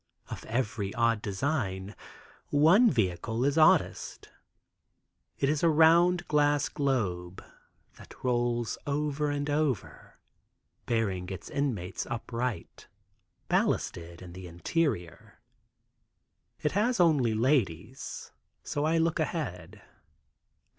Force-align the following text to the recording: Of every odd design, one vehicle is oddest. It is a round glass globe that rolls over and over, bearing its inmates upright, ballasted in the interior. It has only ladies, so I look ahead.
Of 0.31 0.45
every 0.45 0.95
odd 0.95 1.21
design, 1.21 1.95
one 2.49 2.89
vehicle 2.89 3.45
is 3.45 3.55
oddest. 3.55 4.29
It 5.37 5.47
is 5.47 5.61
a 5.61 5.69
round 5.69 6.27
glass 6.27 6.69
globe 6.69 7.43
that 7.97 8.23
rolls 8.23 8.79
over 8.87 9.29
and 9.29 9.47
over, 9.47 10.17
bearing 10.87 11.29
its 11.29 11.51
inmates 11.51 12.07
upright, 12.07 12.87
ballasted 13.47 14.23
in 14.23 14.33
the 14.33 14.47
interior. 14.47 15.39
It 16.63 16.71
has 16.71 16.99
only 16.99 17.35
ladies, 17.35 18.31
so 18.63 18.85
I 18.85 18.97
look 18.97 19.19
ahead. 19.19 19.83